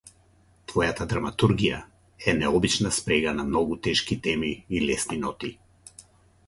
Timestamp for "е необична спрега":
2.31-3.35